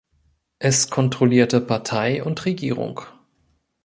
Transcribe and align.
Es 0.57 0.89
kontrollierte 0.89 1.61
Partei 1.61 2.23
und 2.23 2.43
Regierung. 2.45 3.01